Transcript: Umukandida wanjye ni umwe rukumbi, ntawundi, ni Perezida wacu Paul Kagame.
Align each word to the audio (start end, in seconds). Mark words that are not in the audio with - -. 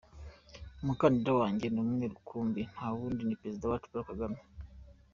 Umukandida 0.81 1.31
wanjye 1.39 1.65
ni 1.69 1.79
umwe 1.83 2.03
rukumbi, 2.13 2.61
ntawundi, 2.73 3.21
ni 3.23 3.37
Perezida 3.39 3.65
wacu 3.71 3.87
Paul 3.91 4.05
Kagame. 4.09 4.39